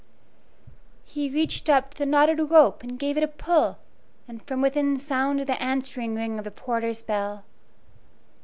[1.05, 3.77] He reached up to the knotted rope and gave it a pull,
[4.27, 7.43] and from within sounded the answering ring of the porter's bell.